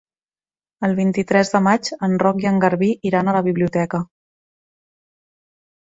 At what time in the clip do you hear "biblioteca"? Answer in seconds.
3.53-4.05